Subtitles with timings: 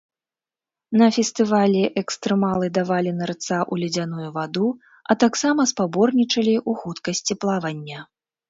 [1.01, 4.67] На фестывалі экстрэмалы давалі нырца ў ледзяную ваду,
[5.13, 7.99] а таксама спаборнічалі ў хуткасці плавання.